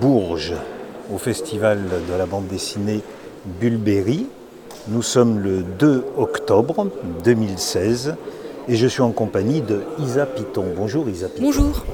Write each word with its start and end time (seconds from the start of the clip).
Bourges, 0.00 0.54
au 1.12 1.18
festival 1.18 1.80
de 2.08 2.14
la 2.16 2.26
bande 2.26 2.46
dessinée 2.46 3.00
Bulberry. 3.60 4.26
Nous 4.88 5.02
sommes 5.02 5.38
le 5.38 5.62
2 5.62 6.04
octobre 6.16 6.88
2016 7.24 8.16
et 8.68 8.76
je 8.76 8.86
suis 8.86 9.02
en 9.02 9.12
compagnie 9.12 9.60
de 9.60 9.80
Isa 10.00 10.26
Piton. 10.26 10.64
Bonjour 10.76 11.08
Isa 11.08 11.28
Piton. 11.28 11.42
Bonjour. 11.44 11.84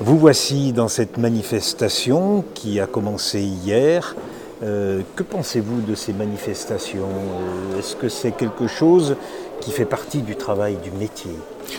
Vous 0.00 0.18
voici 0.18 0.72
dans 0.72 0.88
cette 0.88 1.18
manifestation 1.18 2.44
qui 2.54 2.80
a 2.80 2.86
commencé 2.86 3.40
hier. 3.40 4.16
Euh, 4.62 5.00
que 5.16 5.22
pensez-vous 5.22 5.80
de 5.80 5.94
ces 5.94 6.12
manifestations? 6.12 7.08
Euh, 7.08 7.78
Est-ce 7.78 7.96
que 7.96 8.08
c'est 8.08 8.32
quelque 8.32 8.66
chose 8.66 9.16
qui 9.60 9.70
fait 9.70 9.84
partie 9.84 10.22
du 10.22 10.36
travail, 10.36 10.76
du 10.82 10.90
métier? 10.90 11.32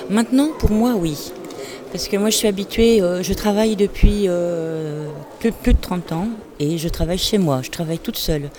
Maintenant, 0.10 0.50
pour 0.58 0.72
moi, 0.72 0.94
oui. 0.98 1.32
Parce 1.92 2.08
que 2.08 2.18
moi, 2.18 2.30
je 2.30 2.38
suis 2.38 2.48
habituée, 2.48 3.02
euh, 3.02 3.22
je 3.22 3.34
travaille 3.34 3.76
depuis 3.76 4.28
plus, 5.40 5.52
plus, 5.52 5.74
de 5.74 5.80
30 5.80 6.12
ans 6.14 6.28
et 6.60 6.78
je 6.78 6.88
travaille 6.88 7.18
chez 7.18 7.38
moi, 7.38 7.62
je 7.64 7.70
travaille 7.70 8.00
toute 8.00 8.18
seule. 8.18 8.50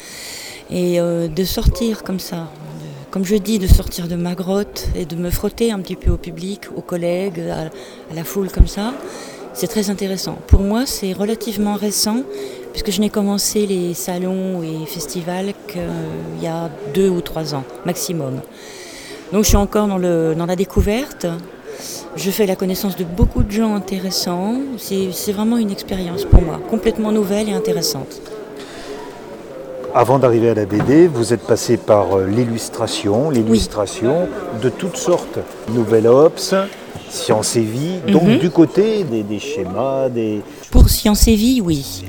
Et 0.70 0.98
de 0.98 1.44
sortir 1.44 2.02
comme 2.02 2.18
ça, 2.18 2.48
comme 3.10 3.26
je 3.26 3.36
dis, 3.36 3.58
de 3.58 3.66
sortir 3.66 4.08
de 4.08 4.16
ma 4.16 4.34
grotte 4.34 4.88
et 4.94 5.04
de 5.04 5.16
me 5.16 5.28
frotter 5.28 5.70
un 5.70 5.80
petit 5.80 5.96
peu 5.96 6.10
au 6.10 6.16
public, 6.16 6.62
aux 6.74 6.80
collègues, 6.80 7.40
à, 7.40 7.64
à 8.10 8.14
la 8.14 8.24
foule 8.24 8.50
comme 8.50 8.66
ça, 8.66 8.94
c'est 9.54 9.66
très 9.66 9.90
intéressant. 9.90 10.38
Pour 10.46 10.60
moi, 10.60 10.86
c'est 10.86 11.12
relativement 11.12 11.74
récent, 11.74 12.22
puisque 12.72 12.90
je 12.90 13.00
n'ai 13.00 13.10
commencé 13.10 13.66
les 13.66 13.94
salons 13.94 14.62
et 14.62 14.86
festivals 14.86 15.52
qu'il 15.68 16.42
y 16.42 16.46
a 16.46 16.70
deux 16.94 17.08
ou 17.08 17.20
trois 17.20 17.54
ans, 17.54 17.64
maximum. 17.84 18.40
Donc 19.32 19.44
je 19.44 19.48
suis 19.48 19.56
encore 19.56 19.88
dans, 19.88 19.98
le, 19.98 20.34
dans 20.34 20.46
la 20.46 20.56
découverte. 20.56 21.26
Je 22.16 22.30
fais 22.30 22.46
la 22.46 22.56
connaissance 22.56 22.96
de 22.96 23.04
beaucoup 23.04 23.42
de 23.42 23.50
gens 23.50 23.74
intéressants. 23.74 24.56
C'est 24.78 25.32
vraiment 25.32 25.56
une 25.58 25.70
expérience 25.70 26.24
pour 26.24 26.42
moi, 26.42 26.60
complètement 26.70 27.12
nouvelle 27.12 27.48
et 27.48 27.52
intéressante. 27.52 28.20
Avant 29.94 30.18
d'arriver 30.18 30.48
à 30.50 30.54
la 30.54 30.64
BD, 30.64 31.06
vous 31.06 31.34
êtes 31.34 31.42
passé 31.42 31.76
par 31.76 32.16
euh, 32.16 32.26
l'illustration, 32.26 33.28
l'illustration 33.28 34.26
de 34.62 34.70
toutes 34.70 34.96
sortes. 34.96 35.38
Nouvelle 35.68 36.06
Ops, 36.06 36.54
Science 37.10 37.56
et 37.56 37.60
Vie, 37.60 37.98
donc 38.08 38.22
Mhm. 38.22 38.38
du 38.38 38.48
côté 38.50 39.04
des, 39.04 39.22
des 39.22 39.38
schémas, 39.38 40.08
des... 40.08 40.40
Pour 40.70 40.88
Science 40.88 41.28
et 41.28 41.34
Vie, 41.34 41.60
oui. 41.60 42.04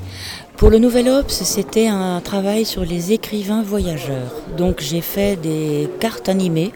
Pour 0.56 0.70
le 0.70 0.78
Nouvel 0.78 1.10
Ops, 1.10 1.42
c'était 1.42 1.88
un 1.88 2.20
travail 2.22 2.64
sur 2.64 2.86
les 2.86 3.12
écrivains 3.12 3.62
voyageurs. 3.62 4.32
Donc 4.56 4.80
j'ai 4.80 5.02
fait 5.02 5.36
des 5.36 5.90
cartes 6.00 6.30
animées. 6.30 6.72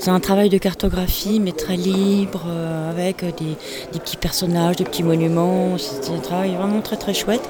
C'est 0.00 0.10
un 0.10 0.20
travail 0.20 0.48
de 0.48 0.58
cartographie, 0.58 1.40
mais 1.40 1.50
très 1.52 1.76
libre, 1.76 2.44
euh, 2.48 2.90
avec 2.90 3.20
des, 3.24 3.56
des 3.92 3.98
petits 3.98 4.16
personnages, 4.16 4.76
des 4.76 4.84
petits 4.84 5.02
monuments. 5.02 5.76
C'était 5.76 6.12
un 6.16 6.20
travail 6.20 6.54
vraiment 6.54 6.80
très 6.80 6.96
très 6.96 7.14
chouette. 7.14 7.42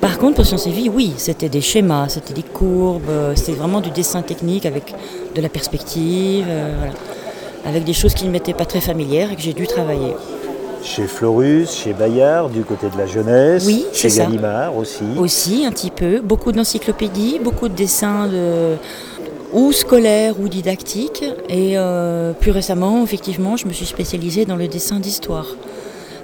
Par 0.00 0.18
contre, 0.18 0.36
pour 0.36 0.46
Science 0.46 0.66
et 0.66 0.70
Vie, 0.70 0.88
oui, 0.88 1.12
c'était 1.18 1.50
des 1.50 1.60
schémas, 1.60 2.08
c'était 2.08 2.32
des 2.32 2.42
courbes, 2.42 3.02
euh, 3.10 3.34
c'était 3.36 3.52
vraiment 3.52 3.80
du 3.82 3.90
dessin 3.90 4.22
technique 4.22 4.64
avec 4.64 4.94
de 5.34 5.40
la 5.42 5.50
perspective, 5.50 6.46
euh, 6.48 6.74
voilà. 6.78 6.94
avec 7.66 7.84
des 7.84 7.92
choses 7.92 8.14
qui 8.14 8.24
ne 8.24 8.30
m'étaient 8.30 8.54
pas 8.54 8.64
très 8.64 8.80
familières 8.80 9.30
et 9.32 9.36
que 9.36 9.42
j'ai 9.42 9.52
dû 9.52 9.66
travailler. 9.66 10.14
Chez 10.82 11.06
Florus, 11.06 11.70
chez 11.70 11.92
Bayard, 11.92 12.48
du 12.48 12.62
côté 12.62 12.88
de 12.88 12.96
la 12.96 13.06
jeunesse, 13.06 13.64
Oui, 13.66 13.84
chez 13.92 14.08
ça. 14.08 14.24
Gallimard 14.24 14.74
aussi. 14.74 15.04
Aussi, 15.18 15.66
un 15.66 15.70
petit 15.70 15.90
peu. 15.90 16.22
Beaucoup 16.22 16.52
d'encyclopédies, 16.52 17.38
beaucoup 17.44 17.68
de 17.68 17.74
dessins 17.74 18.26
de... 18.28 18.76
ou 19.52 19.72
scolaires 19.72 20.34
ou 20.40 20.48
didactiques. 20.48 21.24
Et 21.48 21.72
euh, 21.76 22.32
plus 22.32 22.50
récemment, 22.50 23.02
effectivement, 23.02 23.56
je 23.56 23.66
me 23.66 23.72
suis 23.72 23.86
spécialisée 23.86 24.44
dans 24.44 24.56
le 24.56 24.68
dessin 24.68 25.00
d'histoire. 25.00 25.46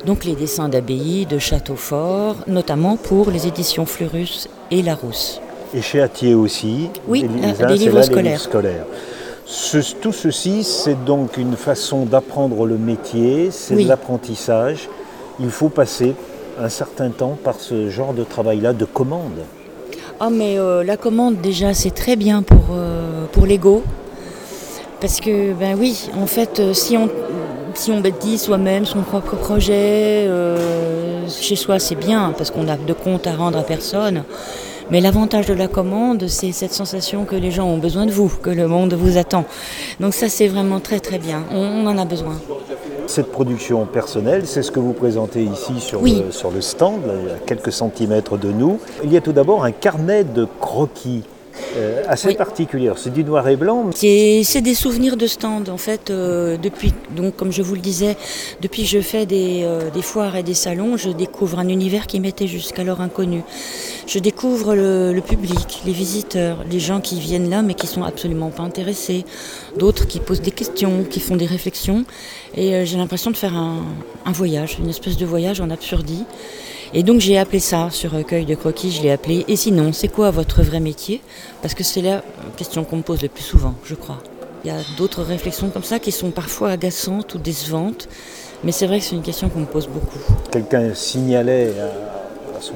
Donc 0.04 0.24
les 0.24 0.34
dessins 0.34 0.68
d'abbayes, 0.68 1.26
de 1.26 1.38
châteaux 1.38 1.74
forts, 1.76 2.36
notamment 2.46 2.96
pour 2.96 3.30
les 3.30 3.46
éditions 3.46 3.86
Fleurus 3.86 4.48
et 4.70 4.82
Larousse. 4.82 5.40
Et 5.74 5.82
chez 5.82 6.00
Atier 6.00 6.34
aussi. 6.34 6.90
Oui, 7.08 7.22
les- 7.22 7.40
la- 7.40 7.52
les 7.52 7.62
uns, 7.62 7.66
des 7.66 7.74
livres 7.76 7.94
là, 7.96 8.00
les 8.02 8.06
scolaires. 8.06 8.40
scolaires. 8.40 8.86
Ce- 9.46 9.94
tout 10.00 10.12
ceci, 10.12 10.62
c'est 10.64 11.04
donc 11.04 11.36
une 11.36 11.56
façon 11.56 12.04
d'apprendre 12.04 12.66
le 12.66 12.76
métier, 12.78 13.50
c'est 13.50 13.74
Oui. 13.74 13.84
de 13.84 13.88
l'apprentissage. 13.88 14.88
Il 15.40 15.50
faut 15.50 15.68
passer 15.68 16.14
un 16.58 16.68
certain 16.68 17.10
temps 17.10 17.36
par 17.42 17.56
ce 17.60 17.90
genre 17.90 18.14
de 18.14 18.24
travail-là, 18.24 18.72
de 18.72 18.84
commande. 18.84 19.40
Ah 20.18 20.30
mais 20.30 20.58
euh, 20.58 20.82
la 20.82 20.96
commande 20.96 21.42
déjà 21.42 21.74
c'est 21.74 21.90
très 21.90 22.16
bien 22.16 22.42
pour, 22.42 22.68
euh, 22.72 23.26
pour 23.32 23.44
l'ego. 23.44 23.84
Parce 24.98 25.20
que 25.20 25.52
ben 25.52 25.76
oui, 25.78 26.08
en 26.18 26.26
fait 26.26 26.58
euh, 26.58 26.72
si 26.72 26.96
on, 26.96 27.10
si 27.74 27.90
on 27.90 28.00
bâtit 28.00 28.38
soi-même 28.38 28.86
son 28.86 29.02
propre 29.02 29.36
projet, 29.36 30.26
chez 31.28 31.54
soi 31.54 31.78
c'est 31.78 31.96
bien 31.96 32.32
parce 32.36 32.50
qu'on 32.50 32.66
a 32.68 32.78
de 32.78 32.92
compte 32.94 33.26
à 33.26 33.34
rendre 33.34 33.58
à 33.58 33.62
personne. 33.62 34.22
Mais 34.90 35.02
l'avantage 35.02 35.46
de 35.46 35.54
la 35.54 35.68
commande, 35.68 36.28
c'est 36.28 36.52
cette 36.52 36.72
sensation 36.72 37.24
que 37.24 37.34
les 37.34 37.50
gens 37.50 37.66
ont 37.66 37.78
besoin 37.78 38.06
de 38.06 38.12
vous, 38.12 38.28
que 38.28 38.50
le 38.50 38.68
monde 38.68 38.94
vous 38.94 39.18
attend. 39.18 39.44
Donc 40.00 40.14
ça 40.14 40.30
c'est 40.30 40.48
vraiment 40.48 40.80
très 40.80 41.00
très 41.00 41.18
bien, 41.18 41.42
on 41.52 41.86
en 41.86 41.98
a 41.98 42.06
besoin. 42.06 42.40
Cette 43.06 43.30
production 43.30 43.86
personnelle, 43.86 44.46
c'est 44.46 44.62
ce 44.62 44.70
que 44.70 44.80
vous 44.80 44.92
présentez 44.92 45.42
ici 45.42 45.80
sur, 45.80 46.02
Oui. 46.02 46.22
le, 46.26 46.32
sur 46.32 46.50
le 46.50 46.60
stand, 46.60 47.00
à 47.06 47.38
quelques 47.46 47.72
centimètres 47.72 48.36
de 48.36 48.50
nous. 48.50 48.78
Il 49.04 49.12
y 49.12 49.16
a 49.16 49.20
tout 49.20 49.32
d'abord 49.32 49.64
un 49.64 49.70
carnet 49.72 50.24
de 50.24 50.46
croquis 50.60 51.22
euh, 51.76 52.02
assez 52.08 52.28
Oui. 52.28 52.34
particulier. 52.34 52.90
C'est 52.96 53.12
du 53.12 53.24
noir 53.24 53.46
et 53.48 53.56
blanc. 53.56 53.90
C'est 53.94 54.60
des 54.62 54.74
souvenirs 54.74 55.16
de 55.16 55.26
stand 55.26 55.68
en 55.68 55.76
fait. 55.76 56.10
euh, 56.10 56.56
depuis, 56.56 56.92
donc 57.14 57.36
comme 57.36 57.52
je 57.52 57.62
vous 57.62 57.74
le 57.74 57.80
disais, 57.80 58.16
depuis 58.60 58.82
que 58.82 58.88
je 58.88 59.00
fais 59.00 59.26
des, 59.26 59.62
euh, 59.64 59.90
des 59.90 60.02
foires 60.02 60.36
et 60.36 60.42
des 60.42 60.54
salons, 60.54 60.96
je 60.96 61.10
découvre 61.10 61.58
un 61.58 61.68
univers 61.68 62.06
qui 62.06 62.20
m'était 62.20 62.46
jusqu'alors 62.46 63.00
inconnu. 63.00 63.42
Je 64.06 64.18
découvre 64.18 64.74
le, 64.74 65.12
le 65.12 65.20
public, 65.20 65.82
les 65.84 65.92
visiteurs, 65.92 66.64
les 66.70 66.80
gens 66.80 67.00
qui 67.00 67.18
viennent 67.20 67.50
là 67.50 67.62
mais 67.62 67.74
qui 67.74 67.86
sont 67.86 68.02
absolument 68.04 68.50
pas 68.50 68.62
intéressés, 68.62 69.24
d'autres 69.76 70.06
qui 70.06 70.20
posent 70.20 70.40
des 70.42 70.50
questions, 70.50 71.04
qui 71.08 71.20
font 71.20 71.36
des 71.36 71.46
réflexions, 71.46 72.04
et 72.54 72.74
euh, 72.74 72.84
j'ai 72.84 72.96
l'impression 72.96 73.30
de 73.30 73.36
faire 73.36 73.54
un, 73.56 73.82
un 74.24 74.32
voyage, 74.32 74.78
une 74.78 74.88
espèce 74.88 75.16
de 75.16 75.26
voyage 75.26 75.60
en 75.60 75.70
absurdie. 75.70 76.24
Et 76.94 77.02
donc 77.02 77.20
j'ai 77.20 77.38
appelé 77.38 77.58
ça 77.58 77.88
sur 77.90 78.12
recueil 78.12 78.44
de 78.44 78.54
croquis, 78.54 78.90
je 78.90 79.02
l'ai 79.02 79.10
appelé. 79.10 79.44
Et 79.48 79.56
sinon, 79.56 79.92
c'est 79.92 80.08
quoi 80.08 80.30
votre 80.30 80.62
vrai 80.62 80.80
métier? 80.80 81.20
Parce 81.62 81.74
que 81.74 81.84
c'est 81.84 82.02
la 82.02 82.22
question 82.56 82.84
qu'on 82.84 82.96
me 82.96 83.02
pose 83.02 83.22
le 83.22 83.28
plus 83.28 83.42
souvent, 83.42 83.74
je 83.84 83.94
crois. 83.94 84.18
Il 84.64 84.68
y 84.68 84.70
a 84.70 84.78
d'autres 84.96 85.22
réflexions 85.22 85.68
comme 85.68 85.84
ça 85.84 85.98
qui 85.98 86.12
sont 86.12 86.30
parfois 86.30 86.70
agaçantes 86.70 87.34
ou 87.34 87.38
décevantes, 87.38 88.08
mais 88.64 88.72
c'est 88.72 88.86
vrai 88.86 88.98
que 88.98 89.04
c'est 89.04 89.14
une 89.14 89.22
question 89.22 89.48
qu'on 89.48 89.60
me 89.60 89.66
pose 89.66 89.88
beaucoup. 89.88 90.18
Quelqu'un 90.50 90.94
signalait 90.94 91.72
à, 91.78 92.56
à 92.56 92.60
son 92.60 92.74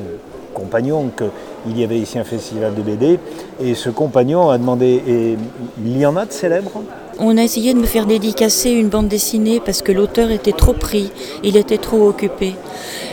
compagnon 0.55 1.11
qu'il 1.17 1.79
y 1.79 1.85
avait 1.85 1.99
ici 1.99 2.19
un 2.19 2.25
festival 2.25 2.75
de 2.75 2.83
BD 2.83 3.19
et 3.63 3.75
ce 3.75 3.89
compagnon 3.89 4.51
a 4.51 4.59
demandé 4.59 5.03
et 5.07 5.37
il 5.85 5.99
y 5.99 6.05
en 6.05 6.17
a 6.17 6.27
de 6.27 6.33
célèbres? 6.33 6.83
On 7.23 7.37
a 7.37 7.43
essayé 7.43 7.75
de 7.75 7.79
me 7.79 7.85
faire 7.87 8.07
dédicacer 8.07 8.71
une 8.71 8.89
bande 8.89 9.09
dessinée 9.09 9.61
parce 9.65 9.83
que 9.83 9.93
l'auteur 9.93 10.31
était 10.31 10.53
trop 10.53 10.73
pris, 10.73 11.11
il 11.45 11.57
était 11.57 11.77
trop 11.79 12.09
occupé. 12.09 12.55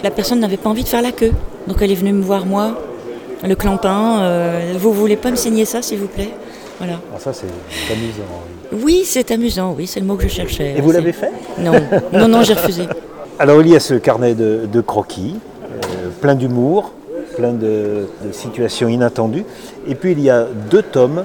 La 0.04 0.12
personne 0.12 0.40
n'avait 0.40 0.58
pas 0.58 0.70
envie 0.70 0.84
de 0.84 0.88
faire 0.88 1.02
la 1.02 1.12
queue, 1.12 1.34
donc 1.68 1.78
elle 1.82 1.92
est 1.92 1.96
venue 1.96 2.14
me 2.14 2.24
voir 2.24 2.46
moi, 2.46 2.80
le 3.46 3.56
clampin. 3.56 4.22
euh, 4.22 4.74
vous 4.80 4.94
voulez 4.94 5.18
pas 5.18 5.30
me 5.30 5.36
signer 5.36 5.66
ça, 5.66 5.82
s'il 5.82 6.00
vous 6.00 6.08
plaît? 6.08 6.30
Voilà. 6.80 7.00
Ah, 7.14 7.20
Ça 7.20 7.34
c'est 7.34 7.48
amusant. 7.92 8.84
Oui, 8.86 9.02
c'est 9.06 9.30
amusant, 9.32 9.74
oui, 9.78 9.88
c'est 9.88 10.00
le 10.00 10.06
mot 10.06 10.16
que 10.16 10.24
je 10.24 10.30
cherchais. 10.30 10.76
Et 10.78 10.82
vous 10.82 10.92
C'est- 10.92 10.98
l'avez 11.00 11.12
fait? 11.14 11.32
Non, 11.60 11.74
non, 12.14 12.28
non, 12.30 12.44
j'ai 12.44 12.54
refusé. 12.54 12.84
Alors 13.40 13.60
il 13.62 13.68
y 13.70 13.76
a 13.76 13.80
ce 13.80 13.96
carnet 13.96 14.36
de, 14.36 14.62
de 14.72 14.82
croquis, 14.82 15.36
euh, 15.64 16.10
plein 16.22 16.36
d'humour, 16.36 16.92
plein 17.36 17.52
de, 17.52 18.08
de 18.26 18.32
situations 18.32 18.88
inattendues. 18.88 19.44
Et 19.88 19.96
puis 19.96 20.14
il 20.14 20.22
y 20.22 20.30
a 20.30 20.46
deux 20.72 20.82
tomes 20.82 21.24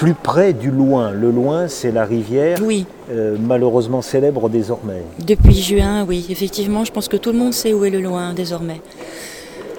plus 0.00 0.14
près 0.14 0.52
du 0.54 0.70
loin. 0.70 1.10
Le 1.10 1.30
loin, 1.30 1.68
c'est 1.68 1.92
la 1.92 2.04
rivière, 2.04 2.58
Oui, 2.64 2.86
euh, 3.12 3.36
malheureusement 3.38 4.00
célèbre 4.02 4.48
désormais. 4.48 5.02
depuis 5.26 5.54
juin, 5.54 6.04
oui, 6.08 6.26
effectivement, 6.30 6.84
je 6.84 6.90
pense 6.92 7.06
que 7.08 7.16
tout 7.18 7.32
le 7.32 7.38
monde 7.38 7.52
sait 7.52 7.72
où 7.72 7.84
est 7.84 7.90
le 7.90 8.00
loin 8.00 8.32
désormais. 8.32 8.80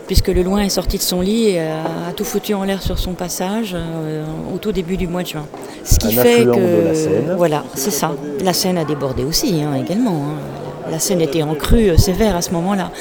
Puisque 0.07 0.27
le 0.27 0.43
loin 0.43 0.59
est 0.61 0.69
sorti 0.69 0.97
de 0.97 1.01
son 1.01 1.21
lit 1.21 1.49
et 1.51 1.59
a, 1.61 2.09
a 2.09 2.11
tout 2.15 2.25
foutu 2.25 2.53
en 2.53 2.63
l'air 2.65 2.81
sur 2.81 2.99
son 2.99 3.13
passage 3.13 3.73
euh, 3.75 4.23
au 4.53 4.57
tout 4.57 4.71
début 4.73 4.97
du 4.97 5.07
mois 5.07 5.23
de 5.23 5.27
juin. 5.29 5.45
Ce 5.85 5.97
qui 5.97 6.19
Un 6.19 6.21
fait 6.21 6.43
que. 6.43 6.49
de 6.51 6.87
la 6.87 6.93
Seine. 6.95 7.33
Voilà, 7.37 7.63
c'est 7.75 7.91
ça. 7.91 8.11
La 8.43 8.53
Seine 8.53 8.77
a 8.77 8.83
débordé 8.85 9.23
aussi, 9.23 9.61
hein, 9.63 9.73
également. 9.83 10.11
hein. 10.25 10.89
La 10.91 10.99
Seine 10.99 11.21
était 11.21 11.43
en 11.43 11.55
crue 11.55 11.91
euh, 11.91 11.97
sévère 11.97 12.35
à 12.35 12.41
ce 12.41 12.51
moment-là. 12.51 12.91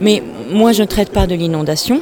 Mais 0.00 0.22
moi, 0.50 0.72
je 0.72 0.82
ne 0.82 0.86
traite 0.88 1.10
pas 1.10 1.26
de 1.28 1.34
l'inondation. 1.36 2.00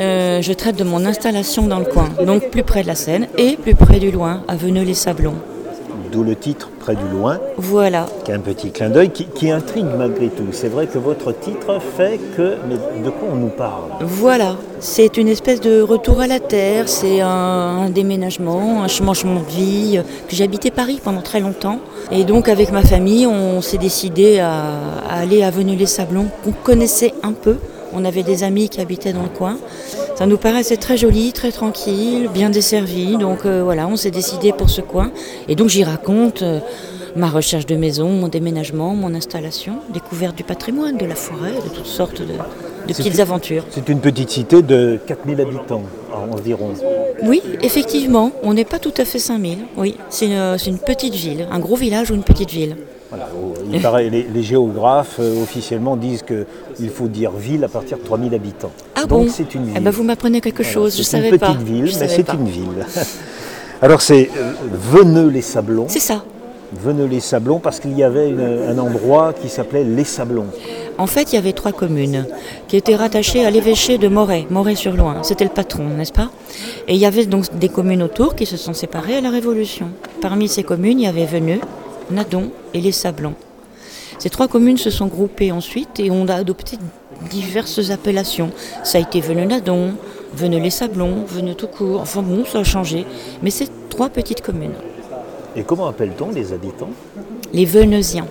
Euh, 0.00 0.40
je 0.40 0.52
traite 0.54 0.76
de 0.76 0.84
mon 0.84 1.04
installation 1.04 1.66
dans 1.66 1.78
le 1.78 1.84
coin, 1.84 2.08
donc 2.24 2.48
plus 2.50 2.62
près 2.62 2.82
de 2.82 2.86
la 2.86 2.94
Seine 2.94 3.26
et 3.36 3.56
plus 3.56 3.74
près 3.74 3.98
du 3.98 4.10
loin, 4.10 4.42
à 4.48 4.56
Veneux-les-Sablons. 4.56 5.34
D'où 6.10 6.24
le 6.24 6.34
titre 6.34 6.70
Près 6.80 6.96
du 6.96 7.06
loin, 7.12 7.38
Voilà, 7.56 8.06
qui 8.24 8.32
a 8.32 8.34
un 8.34 8.40
petit 8.40 8.70
clin 8.72 8.88
d'œil, 8.88 9.10
qui, 9.10 9.26
qui 9.26 9.50
intrigue 9.50 9.86
malgré 9.96 10.28
tout. 10.28 10.46
C'est 10.50 10.66
vrai 10.68 10.86
que 10.88 10.98
votre 10.98 11.30
titre 11.30 11.78
fait 11.96 12.18
que... 12.36 12.56
Mais 12.68 12.76
de 13.04 13.10
quoi 13.10 13.28
on 13.30 13.36
nous 13.36 13.48
parle? 13.50 13.82
Voilà, 14.00 14.56
c'est 14.80 15.18
une 15.18 15.28
espèce 15.28 15.60
de 15.60 15.82
retour 15.82 16.20
à 16.20 16.26
la 16.26 16.40
terre, 16.40 16.88
c'est 16.88 17.20
un, 17.20 17.28
un 17.28 17.90
déménagement, 17.90 18.82
un 18.82 18.88
changement 18.88 19.40
de 19.40 19.54
vie. 19.54 19.98
euh, 19.98 20.02
J'ai 20.30 20.42
habité 20.42 20.70
Paris 20.72 21.00
pendant 21.04 21.20
très 21.20 21.38
longtemps 21.38 21.78
et 22.10 22.24
donc 22.24 22.48
avec 22.48 22.72
ma 22.72 22.82
famille, 22.82 23.26
on 23.26 23.60
s'est 23.60 23.78
décidé 23.78 24.40
à, 24.40 24.50
à 25.08 25.20
aller 25.20 25.42
à 25.44 25.50
Veneux-les-Sablons, 25.50 26.26
qu'on 26.42 26.52
connaissait 26.52 27.12
un 27.22 27.32
peu 27.32 27.56
On 27.92 28.04
avait 28.04 28.22
des 28.22 28.42
amis 28.44 28.68
qui 28.68 28.80
habitaient 28.80 29.12
dans 29.12 29.22
le 29.22 29.28
coin. 29.28 29.58
Ça 30.16 30.26
nous 30.26 30.36
paraissait 30.36 30.76
très 30.76 30.96
joli, 30.96 31.32
très 31.32 31.50
tranquille, 31.52 32.28
bien 32.32 32.50
desservi. 32.50 33.16
Donc 33.16 33.44
euh, 33.46 33.62
voilà, 33.64 33.86
on 33.88 33.96
s'est 33.96 34.10
décidé 34.10 34.52
pour 34.52 34.70
ce 34.70 34.80
coin. 34.80 35.10
Et 35.48 35.54
donc 35.56 35.68
j'y 35.68 35.82
raconte 35.84 36.42
euh, 36.42 36.60
ma 37.16 37.28
recherche 37.28 37.66
de 37.66 37.74
maison, 37.76 38.08
mon 38.10 38.28
déménagement, 38.28 38.94
mon 38.94 39.14
installation, 39.14 39.76
découverte 39.92 40.36
du 40.36 40.44
patrimoine, 40.44 40.96
de 40.98 41.06
la 41.06 41.14
forêt, 41.16 41.52
de 41.52 41.68
toutes 41.74 41.86
sortes 41.86 42.20
de, 42.20 42.34
petites 42.86 43.14
une- 43.14 43.20
aventures. 43.20 43.64
C'est 43.70 43.88
une 43.88 44.00
petite 44.00 44.30
cité 44.30 44.62
de 44.62 44.98
4000 45.06 45.40
habitants 45.40 45.82
environ. 46.32 46.70
Oui, 47.22 47.42
effectivement, 47.62 48.30
on 48.42 48.54
n'est 48.54 48.64
pas 48.64 48.78
tout 48.78 48.94
à 48.98 49.04
fait 49.04 49.18
5000. 49.18 49.58
Oui, 49.76 49.96
c'est 50.10 50.26
une, 50.26 50.58
c'est 50.58 50.70
une 50.70 50.78
petite 50.78 51.14
ville, 51.14 51.46
un 51.50 51.58
gros 51.58 51.76
village 51.76 52.10
ou 52.10 52.14
une 52.14 52.22
petite 52.22 52.50
ville. 52.50 52.76
Voilà, 53.70 53.76
il 53.78 53.82
paraît, 53.82 54.08
les, 54.10 54.26
les 54.32 54.42
géographes 54.42 55.16
euh, 55.20 55.42
officiellement 55.42 55.96
disent 55.96 56.22
qu'il 56.22 56.90
faut 56.90 57.08
dire 57.08 57.30
ville 57.32 57.64
à 57.64 57.68
partir 57.68 57.98
de 57.98 58.02
3000 58.04 58.34
habitants. 58.34 58.70
Ah 58.94 59.00
Donc 59.06 59.08
bon 59.26 59.28
c'est 59.28 59.54
une 59.54 59.64
ville. 59.64 59.74
Eh 59.76 59.80
ben, 59.80 59.90
vous 59.90 60.02
m'apprenez 60.04 60.40
quelque 60.40 60.62
chose, 60.62 60.96
je 60.96 61.02
c'est 61.02 61.16
une 61.18 61.24
savais 61.24 61.38
petite 61.38 61.56
pas. 61.58 61.64
ville, 61.64 61.86
Je 61.86 61.92
mais 61.92 61.98
savais 61.98 62.14
c'est 62.16 62.22
pas. 62.24 62.34
une 62.34 62.48
ville. 62.48 62.86
Alors 63.82 64.02
c'est 64.02 64.30
euh, 64.36 64.52
Veneux-les-Sablons. 64.92 65.86
C'est 65.88 66.00
ça. 66.00 66.22
Veneux-les-Sablons 66.72 67.58
parce 67.58 67.80
qu'il 67.80 67.96
y 67.98 68.02
avait 68.04 68.28
une- 68.28 68.40
un 68.68 68.78
endroit 68.78 69.32
qui 69.32 69.48
s'appelait 69.48 69.82
Les 69.84 70.04
Sablons. 70.04 70.46
En 70.98 71.06
fait, 71.06 71.32
il 71.32 71.36
y 71.36 71.38
avait 71.38 71.52
trois 71.54 71.72
communes 71.72 72.26
qui 72.68 72.76
étaient 72.76 72.94
rattachées 72.94 73.44
à 73.44 73.50
l'évêché 73.50 73.96
de 73.98 74.06
Moret, 74.06 74.46
Moret-sur-Loing. 74.50 75.22
C'était 75.22 75.44
le 75.44 75.50
patron, 75.50 75.84
n'est-ce 75.96 76.12
pas? 76.12 76.28
Et 76.86 76.94
il 76.94 77.00
y 77.00 77.06
avait 77.06 77.24
donc 77.26 77.46
des 77.58 77.70
communes 77.70 78.02
autour 78.02 78.34
qui 78.36 78.44
se 78.46 78.56
sont 78.56 78.74
séparées 78.74 79.16
à 79.16 79.20
la 79.20 79.30
Révolution. 79.30 79.88
Parmi 80.20 80.46
ces 80.46 80.62
communes, 80.62 81.00
il 81.00 81.04
y 81.04 81.08
avait 81.08 81.24
Veneux, 81.26 81.60
Nadon 82.10 82.50
et 82.74 82.80
les 82.80 82.92
Sablons. 82.92 83.34
Ces 84.18 84.30
trois 84.30 84.48
communes 84.48 84.76
se 84.76 84.90
sont 84.90 85.06
groupées 85.06 85.52
ensuite 85.52 86.00
et 86.00 86.10
ont 86.10 86.26
adopté 86.28 86.78
diverses 87.30 87.90
appellations. 87.90 88.50
Ça 88.84 88.98
a 88.98 89.00
été 89.00 89.20
Veneux-Nadon, 89.20 89.94
Veneux-les-Sablons, 90.34 91.24
Veneux 91.26 91.54
tout 91.54 91.66
court. 91.66 92.00
Enfin 92.00 92.22
bon, 92.22 92.44
ça 92.44 92.60
a 92.60 92.64
changé. 92.64 93.06
Mais 93.42 93.50
c'est 93.50 93.68
trois 93.88 94.08
petites 94.08 94.42
communes. 94.42 94.74
Et 95.56 95.62
comment 95.62 95.88
appelle-t-on 95.88 96.30
les 96.30 96.52
habitants? 96.52 96.90
Les 97.52 97.64
Veneusiens. 97.64 98.26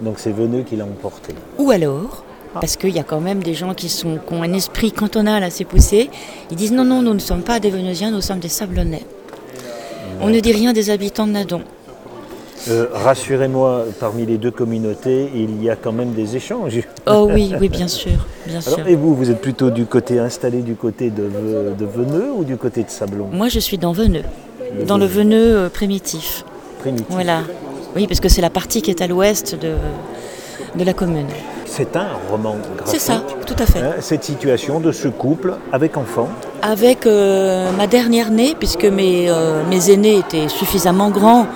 Donc 0.00 0.18
c'est 0.18 0.32
Veneux 0.32 0.62
qui 0.62 0.76
l'a 0.76 0.84
emporté. 0.84 1.34
Ou 1.58 1.70
alors, 1.70 2.24
parce 2.54 2.76
qu'il 2.76 2.90
y 2.90 2.98
a 2.98 3.04
quand 3.04 3.20
même 3.20 3.42
des 3.42 3.54
gens 3.54 3.74
qui, 3.74 3.88
sont, 3.88 4.18
qui 4.26 4.34
ont 4.34 4.42
un 4.42 4.52
esprit 4.52 4.92
cantonal 4.92 5.42
assez 5.42 5.64
poussé, 5.64 6.10
ils 6.50 6.56
disent 6.56 6.72
non, 6.72 6.84
non, 6.84 7.02
nous 7.02 7.14
ne 7.14 7.18
sommes 7.18 7.42
pas 7.42 7.60
des 7.60 7.70
Veneusiens, 7.70 8.10
nous 8.10 8.20
sommes 8.20 8.40
des 8.40 8.48
Sablonnais. 8.48 9.04
On 10.20 10.28
ne 10.28 10.38
dit 10.38 10.52
rien 10.52 10.72
des 10.72 10.90
habitants 10.90 11.26
de 11.26 11.32
Nadon. 11.32 11.62
Euh, 12.68 12.86
Rassurez-moi, 12.92 13.86
parmi 13.98 14.24
les 14.24 14.38
deux 14.38 14.50
communautés, 14.52 15.28
il 15.34 15.62
y 15.62 15.68
a 15.68 15.74
quand 15.76 15.90
même 15.92 16.12
des 16.12 16.36
échanges. 16.36 16.78
Oh 17.06 17.28
oui, 17.32 17.52
oui, 17.60 17.68
bien 17.68 17.88
sûr, 17.88 18.12
bien 18.46 18.60
sûr. 18.60 18.74
Alors, 18.74 18.86
et 18.88 18.94
vous, 18.94 19.14
vous 19.16 19.30
êtes 19.30 19.40
plutôt 19.40 19.70
du 19.70 19.84
côté 19.86 20.18
installé 20.20 20.60
du 20.62 20.74
côté 20.76 21.10
de, 21.10 21.24
de 21.76 21.84
Veneux 21.84 22.30
ou 22.36 22.44
du 22.44 22.56
côté 22.56 22.84
de 22.84 22.90
Sablon? 22.90 23.28
Moi, 23.32 23.48
je 23.48 23.58
suis 23.58 23.78
dans 23.78 23.92
Veneux, 23.92 24.22
Le 24.78 24.84
dans 24.84 24.96
le 24.98 25.06
Veneux. 25.06 25.36
Veneux 25.38 25.56
euh, 25.56 25.68
primitif. 25.68 26.44
Primitif. 26.80 27.06
Voilà. 27.10 27.40
Oui, 27.96 28.06
parce 28.06 28.20
que 28.20 28.28
c'est 28.28 28.42
la 28.42 28.50
partie 28.50 28.80
qui 28.80 28.90
est 28.90 29.02
à 29.02 29.06
l'ouest 29.08 29.56
de, 29.60 29.72
de 30.78 30.84
la 30.84 30.92
commune. 30.92 31.26
C'est 31.66 31.96
un 31.96 32.08
roman 32.30 32.56
graphique. 32.76 32.86
C'est 32.86 32.98
ça, 33.00 33.24
tout 33.46 33.56
à 33.58 33.66
fait. 33.66 33.80
hein, 33.80 33.94
cette 34.00 34.24
situation 34.24 34.78
de 34.78 34.92
ce 34.92 35.08
couple 35.08 35.54
avec 35.72 35.96
enfant. 35.96 36.28
Avec 36.62 37.06
euh, 37.06 37.70
ma 37.72 37.86
dernière 37.86 38.30
née, 38.30 38.54
puisque 38.58 38.84
mes, 38.84 39.28
euh, 39.30 39.62
mes 39.68 39.90
aînés 39.90 40.18
étaient 40.18 40.48
suffisamment 40.48 41.10
grands, 41.10 41.46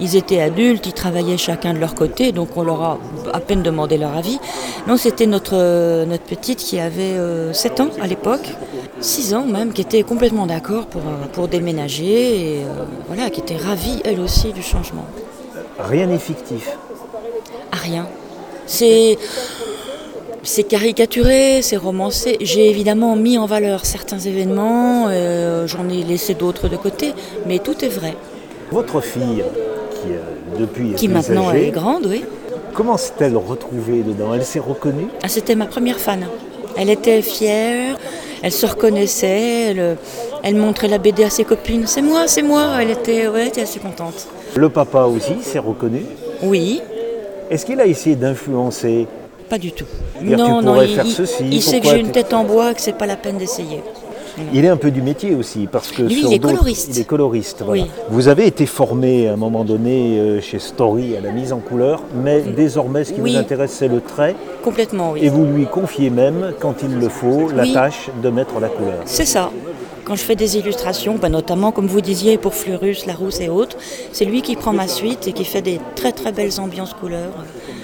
ils 0.00 0.16
étaient 0.16 0.40
adultes, 0.40 0.86
ils 0.86 0.92
travaillaient 0.92 1.36
chacun 1.36 1.74
de 1.74 1.78
leur 1.78 1.94
côté, 1.94 2.32
donc 2.32 2.56
on 2.56 2.62
leur 2.62 2.82
a 2.82 2.98
à 3.32 3.40
peine 3.40 3.62
demandé 3.62 3.98
leur 3.98 4.16
avis. 4.16 4.38
Non, 4.86 4.96
c'était 4.96 5.26
notre, 5.26 5.54
euh, 5.54 6.04
notre 6.04 6.24
petite 6.24 6.58
qui 6.58 6.78
avait 6.78 7.02
euh, 7.18 7.52
7 7.52 7.80
ans 7.80 7.88
à 8.00 8.06
l'époque, 8.06 8.54
6 9.00 9.34
ans 9.34 9.44
même, 9.44 9.72
qui 9.72 9.80
était 9.82 10.02
complètement 10.02 10.46
d'accord 10.46 10.86
pour, 10.86 11.02
euh, 11.02 11.26
pour 11.32 11.48
déménager, 11.48 12.58
et 12.58 12.64
euh, 12.64 12.84
voilà, 13.08 13.30
qui 13.30 13.40
était 13.40 13.56
ravie 13.56 14.00
elle 14.04 14.20
aussi 14.20 14.52
du 14.52 14.62
changement. 14.62 15.04
Rien 15.78 16.06
n'est 16.06 16.18
fictif. 16.18 16.76
À 17.72 17.76
rien. 17.76 18.06
C'est. 18.66 19.18
C'est 20.44 20.64
caricaturé, 20.64 21.62
c'est 21.62 21.76
romancé. 21.76 22.36
J'ai 22.40 22.68
évidemment 22.68 23.14
mis 23.14 23.38
en 23.38 23.46
valeur 23.46 23.84
certains 23.86 24.18
événements, 24.18 25.06
euh, 25.08 25.68
j'en 25.68 25.88
ai 25.88 26.02
laissé 26.02 26.34
d'autres 26.34 26.68
de 26.68 26.76
côté, 26.76 27.14
mais 27.46 27.60
tout 27.60 27.84
est 27.84 27.88
vrai. 27.88 28.16
Votre 28.72 29.00
fille, 29.00 29.44
qui 30.02 30.08
euh, 30.12 30.58
depuis 30.58 30.92
Qui 30.94 31.08
maintenant 31.08 31.48
âgée, 31.50 31.68
est 31.68 31.70
grande, 31.70 32.06
oui. 32.06 32.24
comment 32.74 32.96
s'est-elle 32.96 33.36
retrouvée 33.36 34.02
dedans? 34.02 34.34
Elle 34.34 34.44
s'est 34.44 34.58
reconnue? 34.60 35.08
Ah, 35.22 35.28
c'était 35.28 35.54
ma 35.54 35.66
première 35.66 35.98
fan. 35.98 36.26
Elle 36.76 36.90
était 36.90 37.20
fière, 37.22 37.96
elle 38.42 38.52
se 38.52 38.64
reconnaissait, 38.66 39.70
elle, 39.70 39.96
elle 40.42 40.56
montrait 40.56 40.88
la 40.88 40.98
BD 40.98 41.24
à 41.24 41.30
ses 41.30 41.44
copines. 41.44 41.86
C'est 41.86 42.02
moi, 42.02 42.26
c'est 42.26 42.42
moi. 42.42 42.68
Elle 42.80 42.90
était, 42.90 43.28
ouais, 43.28 43.42
elle 43.42 43.48
était 43.48 43.62
assez 43.62 43.78
contente. 43.78 44.26
Le 44.56 44.68
papa 44.68 45.04
aussi 45.04 45.42
s'est 45.42 45.58
reconnu? 45.58 46.04
Oui, 46.42 46.80
Est-ce 47.50 47.66
qu'il 47.66 47.80
a 47.80 47.86
essayé 47.86 48.16
d'influencer? 48.16 49.06
Pas 49.50 49.58
du 49.58 49.72
tout. 49.72 49.84
Tu 50.18 50.24
non, 50.30 50.62
non, 50.62 50.80
il, 50.80 50.88
faire 50.94 51.04
il- 51.04 51.12
ceci, 51.12 51.44
il 51.50 51.62
sait 51.62 51.80
que 51.80 51.86
j'ai 51.88 51.98
une 52.00 52.10
tête 52.10 52.32
en 52.32 52.44
bois, 52.44 52.72
que 52.72 52.80
c'est 52.80 52.96
pas 52.96 53.04
la 53.06 53.16
peine 53.16 53.36
d'essayer. 53.36 53.82
Il 54.54 54.64
est 54.64 54.68
un 54.68 54.76
peu 54.76 54.90
du 54.90 55.02
métier 55.02 55.34
aussi, 55.34 55.68
parce 55.70 55.90
que 55.92 56.02
Lui, 56.02 56.14
sur 56.20 56.30
il 56.30 56.34
est 56.34 56.38
coloriste. 56.38 56.90
Il 56.96 57.00
est 57.00 57.04
coloriste. 57.04 57.62
voilà. 57.64 57.82
Oui. 57.84 57.90
Vous 58.10 58.28
avez 58.28 58.46
été 58.46 58.66
formé 58.66 59.28
à 59.28 59.34
un 59.34 59.36
moment 59.36 59.64
donné 59.64 60.18
euh, 60.18 60.40
chez 60.40 60.58
Story 60.58 61.16
à 61.16 61.20
la 61.20 61.32
mise 61.32 61.52
en 61.52 61.58
couleur, 61.58 62.02
mais 62.22 62.40
désormais, 62.40 63.04
ce 63.04 63.12
qui 63.12 63.20
Oui. 63.20 63.32
vous 63.32 63.36
intéresse, 63.38 63.72
c'est 63.72 63.88
le 63.88 64.00
trait, 64.00 64.34
Complètement, 64.64 65.12
oui. 65.12 65.20
et 65.24 65.28
vous 65.28 65.44
lui 65.44 65.66
confiez 65.66 66.10
même, 66.10 66.52
quand 66.60 66.76
il 66.82 66.98
le 66.98 67.08
faut, 67.08 67.48
la 67.54 67.66
tâche 67.66 68.08
de 68.22 68.28
mettre 68.30 68.58
la 68.60 68.68
couleur. 68.68 69.00
C'est 69.04 69.26
ça. 69.26 69.50
Quand 70.04 70.16
je 70.16 70.22
fais 70.22 70.34
des 70.34 70.56
illustrations, 70.56 71.14
ben 71.14 71.28
notamment 71.28 71.70
comme 71.70 71.86
vous 71.86 72.00
disiez 72.00 72.36
pour 72.36 72.54
Fleurus, 72.54 73.06
Larousse 73.06 73.40
et 73.40 73.48
autres, 73.48 73.76
c'est 74.12 74.24
lui 74.24 74.42
qui 74.42 74.56
prend 74.56 74.72
ma 74.72 74.88
suite 74.88 75.28
et 75.28 75.32
qui 75.32 75.44
fait 75.44 75.62
des 75.62 75.78
très 75.94 76.10
très 76.10 76.32
belles 76.32 76.58
ambiances 76.58 76.92
couleurs. 76.94 77.32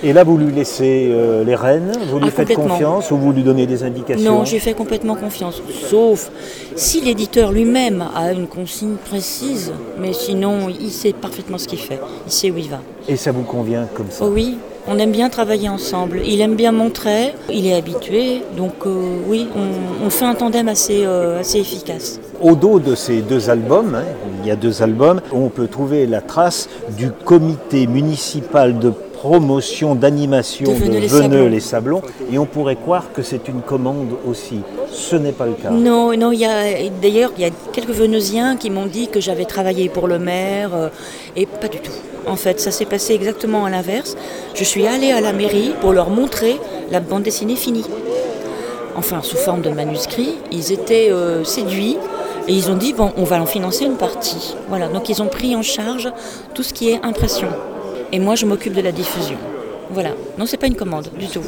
Et 0.03 0.13
là, 0.13 0.25
vous 0.25 0.37
lui 0.37 0.53
laissez 0.53 1.09
euh, 1.11 1.45
les 1.45 1.55
rênes, 1.55 1.93
vous 2.11 2.19
lui 2.19 2.27
Ah, 2.29 2.33
faites 2.33 2.55
confiance, 2.55 3.11
ou 3.13 3.17
vous 3.17 3.33
lui 3.33 3.45
donnez 3.45 3.67
des 3.67 3.85
indications? 3.85 4.31
Non, 4.39 4.45
j'ai 4.45 4.59
fait 4.59 4.75
complètement 4.75 5.15
confiance. 5.15 5.63
Sauf 5.89 6.31
si 6.75 7.01
l'éditeur 7.01 7.53
lui-même 7.53 8.05
a 8.15 8.33
une 8.33 8.49
consigne 8.49 8.97
précise, 8.97 9.73
mais 9.99 10.13
sinon 10.13 10.69
il 10.69 10.91
sait 10.91 11.13
parfaitement 11.13 11.59
ce 11.59 11.69
qu'il 11.69 11.79
fait, 11.79 12.01
il 12.27 12.33
sait 12.33 12.51
où 12.51 12.59
il 12.59 12.69
va. 12.69 12.81
Et 13.09 13.17
ça 13.17 13.31
vous 13.31 13.43
convient 13.45 13.87
comme 13.95 14.11
ça? 14.11 14.25
Oh 14.25 14.31
oui, 14.35 14.59
on 14.89 14.99
aime 14.99 15.13
bien 15.13 15.29
travailler 15.29 15.69
ensemble. 15.69 16.21
Il 16.25 16.41
aime 16.41 16.57
bien 16.57 16.73
mon 16.73 16.91
trait, 16.91 17.35
il 17.51 17.67
est 17.67 17.75
habitué, 17.75 18.43
donc 18.57 18.87
euh, 18.87 19.19
oui, 19.27 19.49
on, 20.05 20.11
fait 20.11 20.25
un 20.25 20.35
tandem 20.35 20.69
assez, 20.69 21.05
euh, 21.05 21.41
assez 21.41 21.59
efficace. 21.59 22.19
Au 22.41 22.55
dos 22.55 22.79
de 22.79 22.95
ces 22.95 23.21
deux 23.21 23.51
albums, 23.51 23.95
hein, 23.95 24.05
il 24.43 24.49
y 24.49 24.51
a 24.51 24.57
deux 24.57 24.83
albums, 24.83 25.21
on 25.33 25.49
peut 25.49 25.67
trouver 25.67 26.07
la 26.07 26.23
trace 26.23 26.69
du 26.97 27.11
comité 27.11 27.87
municipal 27.87 28.79
de 28.79 28.93
promotion 29.19 29.95
d'animation 29.95 30.67
De 30.67 30.79
de 30.79 30.85
Veneux-les-Sablons. 30.85 31.29
Veneux-les-Sablons, 31.29 32.03
et 32.33 32.39
on 32.39 32.47
pourrait 32.47 32.77
croire 32.77 33.13
que 33.13 33.23
c'est 33.23 33.49
une 33.49 33.63
commande 33.63 34.11
aussi. 34.29 34.61
Ce 34.93 35.17
n'est 35.17 35.33
pas 35.33 35.47
le 35.47 35.53
cas. 35.53 35.71
Non, 35.71 36.17
non, 36.17 36.33
il 36.33 36.41
y 36.41 36.45
a 36.45 36.89
d'ailleurs 37.03 37.33
il 37.37 37.43
y 37.43 37.47
a 37.47 37.51
quelques 37.73 37.91
Veneusiens 37.91 38.57
qui 38.57 38.71
m'ont 38.71 38.87
dit 38.87 39.09
que 39.09 39.21
j'avais 39.21 39.45
travaillé 39.45 39.89
pour 39.89 40.07
le 40.07 40.19
maire 40.19 40.71
euh, 40.75 40.89
et 41.37 41.47
pas 41.47 41.69
du 41.69 41.79
tout. 41.79 41.93
En 42.27 42.37
fait, 42.37 42.61
ça 42.61 42.71
s'est 42.71 42.85
passé 42.85 43.15
exactement 43.15 43.65
à 43.65 43.71
l'inverse. 43.71 44.17
Je 44.55 44.65
suis 44.65 44.87
allée 44.87 45.11
à 45.11 45.21
la 45.21 45.33
mairie 45.33 45.73
pour 45.81 45.93
leur 45.93 46.11
montrer 46.11 46.57
la 46.91 47.01
bande 47.01 47.23
dessinée 47.23 47.57
finie. 47.57 47.87
Enfin, 48.97 49.21
sous 49.23 49.37
forme 49.37 49.63
de 49.63 49.71
manuscrit, 49.71 50.35
ils 50.53 50.73
étaient 50.73 51.11
euh, 51.11 51.45
séduits 51.45 51.97
et 52.49 52.53
ils 52.53 52.71
ont 52.71 52.77
dit 52.77 52.93
bon, 52.93 53.13
on 53.17 53.25
va 53.25 53.41
en 53.41 53.47
financer 53.47 53.85
une 53.85 53.97
partie. 53.97 54.55
Voilà, 54.69 54.89
donc 54.89 55.09
ils 55.09 55.23
ont 55.23 55.29
pris 55.29 55.57
en 55.57 55.63
charge 55.63 56.09
tout 56.55 56.63
ce 56.63 56.73
qui 56.73 56.91
est 56.91 57.01
impression. 57.05 57.49
Et 58.13 58.19
moi, 58.19 58.35
je 58.35 58.47
m'occupe 58.47 58.75
de 58.75 58.81
la 58.81 58.93
diffusion. 58.93 59.37
Voilà. 59.91 60.11
Non, 60.39 60.47
c'est 60.47 60.57
pas 60.57 60.67
une 60.67 60.77
commande 60.77 61.09
du 61.19 61.27
tout. 61.27 61.43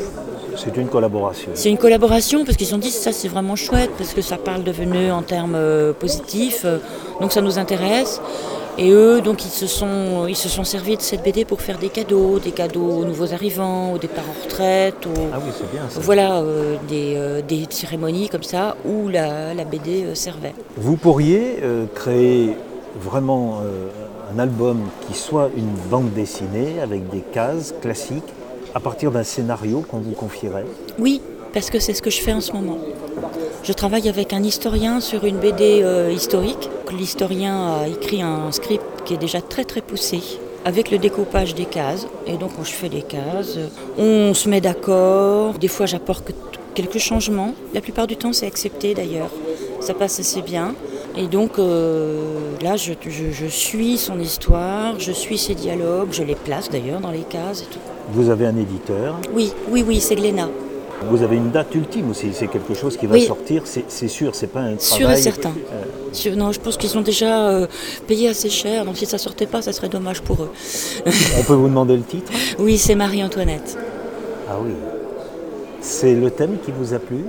C'est 0.56 0.76
une 0.76 0.88
collaboration. 0.88 1.50
C'est 1.54 1.70
une 1.70 1.78
collaboration 1.78 2.44
parce 2.44 2.56
qu'ils 2.56 2.74
ont 2.74 2.78
dit 2.78 2.90
ça 2.90 3.12
c'est 3.12 3.28
vraiment 3.28 3.56
chouette 3.56 3.90
parce 3.96 4.12
que 4.12 4.20
ça 4.20 4.36
parle 4.36 4.62
de 4.64 4.72
Veneux 4.72 5.10
en 5.12 5.22
termes 5.22 5.54
euh, 5.54 5.92
positifs, 5.92 6.62
euh, 6.64 6.78
donc 7.20 7.32
ça 7.32 7.40
nous 7.40 7.58
intéresse. 7.58 8.20
Et 8.76 8.90
eux, 8.90 9.20
donc 9.20 9.44
ils 9.44 9.50
se 9.50 9.66
sont 9.66 10.26
ils 10.28 10.36
se 10.36 10.48
sont 10.48 10.64
servis 10.64 10.96
de 10.96 11.02
cette 11.02 11.22
BD 11.22 11.44
pour 11.44 11.60
faire 11.62 11.78
des 11.78 11.88
cadeaux, 11.88 12.38
des 12.40 12.50
cadeaux 12.50 12.98
aux 13.00 13.04
nouveaux 13.04 13.32
arrivants, 13.32 13.92
aux 13.92 13.98
départs 13.98 14.24
en 14.28 14.42
retraite, 14.44 15.06
aux, 15.06 15.28
Ah 15.32 15.38
oui, 15.42 15.50
c'est 15.56 15.70
bien 15.70 15.82
ça. 15.88 16.00
voilà 16.00 16.38
euh, 16.40 16.76
des, 16.88 17.14
euh, 17.16 17.42
des 17.42 17.66
cérémonies 17.70 18.28
comme 18.28 18.42
ça 18.42 18.76
où 18.84 19.08
la, 19.08 19.54
la 19.54 19.64
BD 19.64 20.14
servait. 20.14 20.54
Vous 20.76 20.96
pourriez 20.96 21.58
euh, 21.62 21.86
créer 21.94 22.56
vraiment 23.00 23.60
un 24.34 24.38
album 24.38 24.78
qui 25.06 25.18
soit 25.18 25.50
une 25.56 25.74
bande 25.90 26.12
dessinée 26.12 26.80
avec 26.82 27.08
des 27.10 27.20
cases 27.20 27.74
classiques 27.80 28.32
à 28.74 28.80
partir 28.80 29.10
d'un 29.10 29.24
scénario 29.24 29.84
qu'on 29.88 29.98
vous 29.98 30.12
confierait. 30.12 30.66
Oui, 30.98 31.20
parce 31.52 31.70
que 31.70 31.78
c'est 31.78 31.94
ce 31.94 32.02
que 32.02 32.10
je 32.10 32.20
fais 32.20 32.32
en 32.32 32.40
ce 32.40 32.52
moment. 32.52 32.78
Je 33.62 33.72
travaille 33.72 34.08
avec 34.08 34.32
un 34.32 34.42
historien 34.42 35.00
sur 35.00 35.24
une 35.24 35.38
BD 35.38 35.80
euh, 35.82 36.12
historique. 36.12 36.70
L'historien 36.96 37.82
a 37.82 37.88
écrit 37.88 38.22
un 38.22 38.50
script 38.52 38.84
qui 39.04 39.14
est 39.14 39.18
déjà 39.18 39.40
très 39.40 39.64
très 39.64 39.80
poussé 39.80 40.20
avec 40.64 40.90
le 40.90 40.98
découpage 40.98 41.54
des 41.54 41.64
cases. 41.64 42.06
Et 42.26 42.36
donc 42.36 42.52
je 42.62 42.70
fais 42.70 42.88
les 42.88 43.02
cases, 43.02 43.58
on 43.98 44.34
se 44.34 44.48
met 44.48 44.60
d'accord. 44.60 45.54
Des 45.54 45.68
fois 45.68 45.86
j'apporte 45.86 46.32
quelques 46.74 46.98
changements. 46.98 47.54
La 47.74 47.80
plupart 47.80 48.06
du 48.06 48.16
temps, 48.16 48.32
c'est 48.32 48.46
accepté 48.46 48.94
d'ailleurs. 48.94 49.30
Ça 49.80 49.94
passe 49.94 50.20
assez 50.20 50.42
bien. 50.42 50.74
Et 51.16 51.26
donc 51.26 51.58
euh, 51.58 52.38
là, 52.62 52.76
je, 52.76 52.92
suis 53.48 53.98
son 53.98 54.20
histoire, 54.20 54.98
je 54.98 55.12
suis 55.12 55.38
ses 55.38 55.54
dialogues, 55.54 56.08
je 56.12 56.22
les 56.22 56.34
place 56.34 56.70
d'ailleurs 56.70 57.00
dans 57.00 57.10
les 57.10 57.24
cases 57.28 57.62
et 57.62 57.66
tout. 57.66 57.80
Vous 58.12 58.30
avez 58.30 58.46
un 58.46 58.56
éditeur 58.56 59.16
Oui, 59.32 59.52
oui, 59.70 59.84
oui, 59.86 60.00
c'est 60.00 60.14
Glénat. 60.14 60.48
Vous 61.08 61.22
avez 61.22 61.36
une 61.36 61.50
date 61.50 61.74
ultime 61.74 62.10
aussi, 62.10 62.28
c'est 62.34 62.48
quelque 62.48 62.74
chose 62.74 62.96
qui 62.96 63.06
va 63.06 63.18
sortir, 63.20 63.62
c'est 63.64 64.08
sûr, 64.08 64.34
c'est 64.34 64.48
pas 64.48 64.60
un 64.60 64.76
travail... 64.76 64.98
Sûr 64.98 65.10
et 65.10 65.16
certain. 65.16 65.52
Euh, 65.72 66.36
non, 66.36 66.52
je 66.52 66.60
pense 66.60 66.76
qu'ils 66.76 66.96
ont 66.98 67.00
déjà 67.00 67.48
euh, 67.48 67.66
payé 68.06 68.28
assez 68.28 68.50
cher, 68.50 68.84
donc 68.84 68.98
si 68.98 69.06
ça 69.06 69.16
sortait 69.16 69.46
pas, 69.46 69.62
ça 69.62 69.72
serait 69.72 69.88
dommage 69.88 70.20
pour 70.20 70.42
eux. 70.42 70.50
On 71.38 71.42
peut 71.42 71.54
vous 71.54 71.68
demander 71.68 71.96
le 71.96 72.02
titre? 72.02 72.30
Oui, 72.58 72.76
c'est 72.76 72.94
Marie-Antoinette. 72.94 73.78
Ah 74.48 74.58
oui. 74.62 74.72
C'est 75.80 76.14
le 76.14 76.30
thème 76.30 76.58
qui 76.62 76.70
vous 76.70 76.92
a 76.92 76.98
plu? 76.98 77.24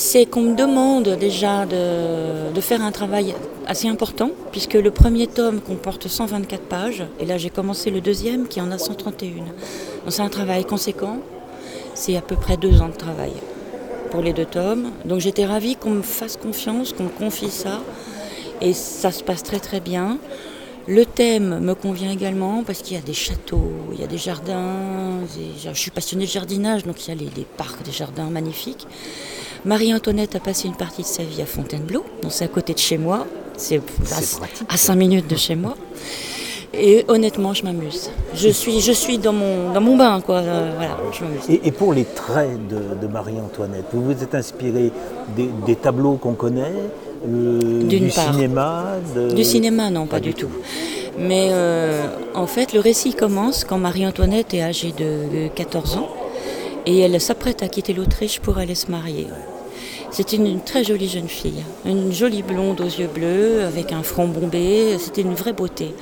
C'est 0.00 0.24
qu'on 0.24 0.40
me 0.40 0.56
demande 0.56 1.10
déjà 1.20 1.66
de, 1.66 2.58
faire 2.62 2.82
un 2.82 2.90
travail 2.90 3.34
assez 3.66 3.86
important, 3.86 4.30
puisque 4.50 4.72
le 4.72 4.90
premier 4.90 5.26
tome 5.26 5.60
comporte 5.60 6.08
124 6.08 6.62
pages, 6.62 7.04
et 7.20 7.26
là 7.26 7.36
j'ai 7.36 7.50
commencé 7.50 7.90
le 7.90 8.00
deuxième 8.00 8.48
qui 8.48 8.62
en 8.62 8.70
a 8.70 8.78
131. 8.78 9.28
Donc 9.34 9.44
c'est 10.08 10.22
un 10.22 10.30
travail 10.30 10.64
conséquent, 10.64 11.18
c'est 11.92 12.16
à 12.16 12.22
peu 12.22 12.34
près 12.34 12.56
deux 12.56 12.80
ans 12.80 12.88
de 12.88 12.96
travail 12.96 13.32
pour 14.10 14.22
les 14.22 14.32
deux 14.32 14.46
tomes. 14.46 14.90
Donc 15.04 15.20
j'étais 15.20 15.44
ravie 15.44 15.76
qu'on 15.76 15.90
me 15.90 16.02
fasse 16.02 16.38
confiance, 16.38 16.94
qu'on 16.94 17.04
me 17.04 17.08
confie 17.10 17.50
ça, 17.50 17.82
et 18.62 18.72
ça 18.72 19.12
se 19.12 19.22
passe 19.22 19.42
très 19.42 19.60
très 19.60 19.80
bien. 19.80 20.16
Le 20.88 21.04
thème 21.04 21.60
me 21.60 21.74
convient 21.74 22.10
également 22.10 22.64
parce 22.64 22.80
qu'il 22.80 22.96
y 22.96 22.98
a 22.98 23.02
des 23.02 23.12
châteaux, 23.12 23.70
il 23.92 24.00
y 24.00 24.02
a 24.02 24.06
des 24.06 24.16
jardins. 24.18 25.20
Je 25.62 25.78
suis 25.78 25.90
passionnée 25.90 26.24
de 26.24 26.30
jardinage, 26.30 26.84
donc 26.84 27.06
il 27.06 27.10
y 27.10 27.12
a 27.12 27.14
les, 27.14 27.46
parcs, 27.58 27.82
des 27.82 27.92
jardins 27.92 28.30
magnifiques. 28.30 28.86
Marie-Antoinette 29.64 30.36
a 30.36 30.40
passé 30.40 30.68
une 30.68 30.74
partie 30.74 31.02
de 31.02 31.06
sa 31.06 31.22
vie 31.22 31.42
à 31.42 31.46
Fontainebleau, 31.46 32.04
donc 32.22 32.32
c'est 32.32 32.44
à 32.44 32.48
côté 32.48 32.72
de 32.72 32.78
chez 32.78 32.98
moi, 32.98 33.26
c'est 33.56 33.80
à, 34.68 34.76
5 34.76 34.94
minutes 34.94 35.28
de 35.28 35.36
chez 35.36 35.54
moi. 35.54 35.76
Et 36.72 37.04
honnêtement, 37.08 37.52
je 37.52 37.64
m'amuse. 37.64 38.10
Je 38.34 38.48
suis, 38.48 38.80
je 38.80 38.92
suis 38.92 39.18
dans, 39.18 39.32
mon, 39.32 39.72
dans 39.72 39.80
mon 39.80 39.96
bain, 39.96 40.20
quoi. 40.20 40.36
Euh, 40.36 40.72
voilà, 40.76 40.96
je 41.12 41.24
m'amuse. 41.24 41.42
Et, 41.48 41.72
pour 41.72 41.92
les 41.92 42.04
traits 42.04 42.68
de, 42.68 43.06
Marie-Antoinette, 43.06 43.86
vous 43.92 44.04
vous 44.04 44.22
êtes 44.22 44.34
inspiré 44.34 44.92
des, 45.36 45.76
tableaux 45.76 46.14
qu'on 46.14 46.34
connaît, 46.34 46.72
euh, 47.28 47.82
du 47.82 48.10
cinéma 48.10 48.84
Du 49.34 49.44
cinéma, 49.44 49.90
non, 49.90 50.06
pas, 50.06 50.20
du 50.20 50.32
tout. 50.32 50.50
Mais 51.18 51.48
euh, 51.50 52.06
en 52.34 52.46
fait, 52.46 52.72
le 52.72 52.80
récit 52.80 53.14
commence 53.14 53.64
quand 53.64 53.76
Marie-Antoinette 53.76 54.54
est 54.54 54.62
âgée 54.62 54.94
de 54.96 55.48
14 55.48 55.96
ans 55.96 56.08
et 56.86 57.00
elle 57.00 57.20
s'apprête 57.20 57.62
à 57.62 57.68
quitter 57.68 57.92
l'Autriche 57.92 58.40
pour 58.40 58.58
aller 58.58 58.74
se 58.74 58.90
marier. 58.90 59.26
C'était 60.12 60.36
une, 60.36 60.60
très 60.60 60.82
jolie 60.82 61.08
jeune 61.08 61.28
fille, 61.28 61.62
une 61.84 62.12
jolie 62.12 62.42
blonde 62.42 62.80
aux 62.80 62.84
yeux 62.84 63.06
bleus, 63.06 63.62
avec 63.64 63.92
un 63.92 64.02
front 64.02 64.26
bombé, 64.26 64.98
c'était 64.98 65.22
une 65.22 65.34
vraie 65.34 65.52
beauté. 65.52 65.94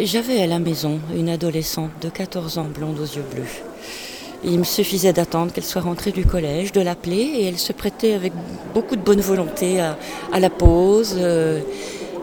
J'avais 0.00 0.40
à 0.40 0.46
la 0.46 0.60
maison 0.60 1.00
une 1.16 1.28
adolescente 1.28 1.90
de 2.00 2.08
14 2.08 2.58
ans, 2.58 2.66
blonde 2.72 3.00
aux 3.00 3.16
yeux 3.16 3.24
bleus. 3.34 3.48
Il 4.44 4.60
me 4.60 4.64
suffisait 4.64 5.12
d'attendre 5.12 5.52
qu'elle 5.52 5.64
soit 5.64 5.82
rentrée 5.82 6.12
du 6.12 6.24
collège, 6.24 6.70
de 6.70 6.80
l'appeler, 6.80 7.16
et 7.16 7.48
elle 7.48 7.58
se 7.58 7.72
prêtait 7.72 8.12
avec 8.12 8.32
beaucoup 8.72 8.94
de 8.94 9.02
bonne 9.02 9.20
volonté 9.20 9.80
à, 9.80 9.96
la 10.38 10.48
pose. 10.48 11.16
Euh, 11.18 11.60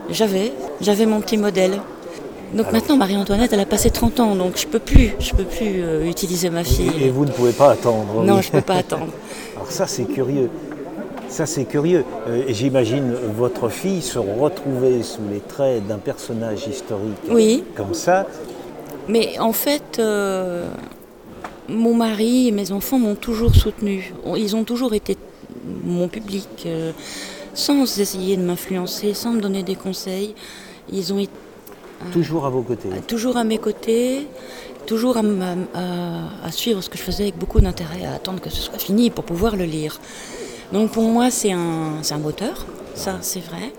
j'avais, 0.10 0.54
j'avais 0.80 1.06
mon 1.06 1.20
petit 1.20 1.36
modèle. 1.36 1.82
Donc 2.54 2.72
maintenant, 2.72 2.96
Marie-Antoinette, 2.96 3.52
elle 3.52 3.60
a 3.60 3.66
passé 3.66 3.90
30 3.90 4.22
ans, 4.22 4.36
donc 4.36 4.58
je 4.58 4.66
peux 4.66 4.80
plus, 4.80 5.14
je 5.20 5.34
peux 5.34 5.44
plus 5.44 5.84
euh, 5.84 6.06
utiliser 6.06 6.50
ma 6.50 6.64
fille. 6.64 6.92
Et 7.02 7.10
vous 7.10 7.26
ne 7.26 7.32
pouvez 7.32 7.52
pas 7.52 7.72
attendre. 7.72 8.24
Non, 8.24 8.40
je 8.40 8.48
ne 8.48 8.52
peux 8.54 8.62
pas 8.62 8.76
attendre. 8.76 9.12
Alors 9.58 9.72
ça, 9.72 9.86
c'est 9.86 10.06
curieux. 10.06 10.50
Ça, 11.36 11.46
c'est 11.46 11.66
curieux. 11.66 12.06
Euh, 12.30 12.46
j'imagine 12.48 13.14
votre 13.36 13.68
fille 13.68 14.02
se 14.02 14.18
retrouver 14.18 15.04
sous 15.04 15.20
les 15.30 15.42
traits 15.42 15.86
d'un 15.86 15.98
personnage 15.98 16.66
historique 16.66 17.18
oui. 17.30 17.62
comme 17.76 17.94
ça. 17.94 18.26
Mais 19.10 19.38
en 19.40 19.52
fait, 19.52 20.00
euh, 20.00 20.70
mon 21.68 21.94
mari 21.94 22.48
et 22.48 22.52
mes 22.52 22.72
enfants 22.72 23.00
m'ont 23.00 23.16
toujours 23.16 23.54
soutenu. 23.54 24.14
Ils 24.38 24.56
ont 24.56 24.64
toujours 24.64 24.94
été 24.94 25.18
mon 25.84 26.08
public, 26.08 26.70
sans 27.54 28.00
essayer 28.00 28.38
de 28.38 28.42
m'influencer, 28.44 29.14
sans 29.14 29.34
me 29.34 29.42
donner 29.42 29.64
des 29.64 29.76
conseils. 29.76 30.36
Ils 30.90 31.12
ont 31.12 31.20
été 31.20 31.34
Toujours 32.14 32.46
à 32.46 32.50
vos 32.50 32.62
côtés 32.62 32.88
Toujours 33.08 33.36
à 33.36 33.44
mes 33.44 33.58
côtés, 33.58 34.28
toujours 34.86 35.18
à, 35.18 36.52
suivre 36.52 36.80
ce 36.80 36.90
que 36.90 36.98
je 36.98 37.04
faisais 37.04 37.24
avec 37.24 37.38
beaucoup 37.38 37.60
d'intérêt, 37.60 38.06
à 38.06 38.14
attendre 38.14 38.40
que 38.40 38.50
ce 38.50 38.62
soit 38.62 38.80
fini 38.80 39.10
pour 39.10 39.26
pouvoir 39.26 39.58
le 39.58 39.66
lire. 39.66 40.00
Donc 40.72 40.92
pour 40.92 41.04
moi, 41.04 41.32
c'est 41.32 41.52
un, 41.52 42.02
un 42.10 42.18
moteur, 42.18 42.66
ça 42.96 43.18
c'est 43.22 43.44
vrai. 43.44 43.72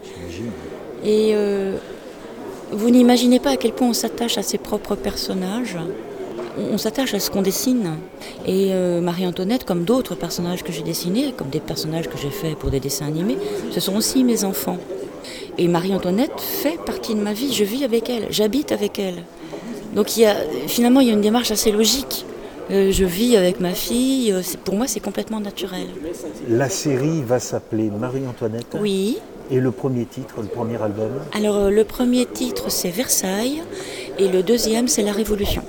Et 1.04 1.32
euh, 1.34 1.76
vous 2.72 2.90
n'imaginez 2.90 3.38
pas 3.38 3.50
à 3.50 3.56
quel 3.56 3.72
point 3.72 3.88
on 3.88 3.92
s'attache 3.92 4.38
à 4.38 4.42
ses 4.42 4.58
propres 4.58 4.94
personnages. 4.94 5.76
On, 6.58 6.78
s'attache 6.78 7.12
à 7.12 7.20
ce 7.20 7.30
qu'on 7.30 7.42
dessine. 7.42 7.96
Et 8.46 8.70
euh, 8.72 9.02
Marie-Antoinette, 9.02 9.64
comme 9.64 9.84
d'autres 9.84 10.14
personnages 10.14 10.64
que 10.64 10.72
j'ai 10.72 10.82
dessinés, 10.82 11.34
comme 11.36 11.50
des 11.50 11.60
personnages 11.60 12.08
que 12.08 12.16
j'ai 12.16 12.30
faits 12.30 12.56
pour 12.56 12.70
des 12.70 12.80
dessins 12.80 13.06
animés, 13.06 13.36
ce 13.70 13.78
sont 13.78 13.94
aussi 13.94 14.24
mes 14.24 14.42
enfants. 14.42 14.78
Et 15.58 15.68
Marie-Antoinette 15.68 16.40
fait 16.40 16.78
partie 16.84 17.14
de 17.14 17.20
ma 17.20 17.34
vie, 17.34 17.52
je 17.52 17.64
vis 17.64 17.84
avec 17.84 18.08
elle, 18.08 18.26
j'habite 18.30 18.72
avec 18.72 18.98
elle. 18.98 19.22
Donc 19.94 20.16
il 20.16 20.22
y 20.22 20.26
a, 20.26 20.34
finalement, 20.66 21.00
il 21.00 21.08
y 21.08 21.10
a 21.10 21.12
une 21.12 21.20
démarche 21.20 21.50
assez 21.50 21.72
logique. 21.72 22.24
Euh, 22.70 22.90
je 22.90 23.04
vis 23.04 23.36
avec 23.36 23.60
ma 23.60 23.72
fille, 23.72 24.32
euh, 24.32 24.42
pour 24.64 24.74
moi 24.74 24.86
c'est 24.88 25.00
complètement 25.00 25.40
naturel. 25.40 25.86
La 26.48 26.68
série 26.68 27.22
va 27.22 27.38
s'appeler 27.38 27.90
Marie-Antoinette 27.90 28.76
Oui. 28.80 29.18
Et 29.50 29.60
le 29.60 29.70
premier 29.70 30.04
titre, 30.06 30.34
le 30.38 30.48
premier 30.48 30.80
album 30.82 31.10
Alors 31.32 31.56
euh, 31.56 31.70
le 31.70 31.84
premier 31.84 32.26
titre 32.26 32.64
c'est 32.68 32.90
Versailles 32.90 33.62
et 34.18 34.26
le 34.28 34.42
deuxième 34.42 34.88
c'est 34.88 35.02
La 35.02 35.12
Révolution. 35.12 35.62